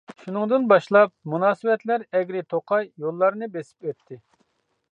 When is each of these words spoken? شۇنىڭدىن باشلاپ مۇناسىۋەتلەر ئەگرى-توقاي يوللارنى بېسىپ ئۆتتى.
شۇنىڭدىن 0.21 0.63
باشلاپ 0.71 1.11
مۇناسىۋەتلەر 1.33 2.05
ئەگرى-توقاي 2.19 2.89
يوللارنى 3.05 3.51
بېسىپ 3.59 3.91
ئۆتتى. 3.91 4.19